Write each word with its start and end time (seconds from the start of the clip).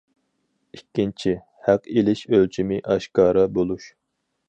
ئىككىنچى، 0.77 1.35
ھەق 1.69 1.87
ئېلىش 1.93 2.25
ئۆلچىمى 2.33 2.83
ئاشكارا 2.95 3.49
بولۇش. 3.61 3.91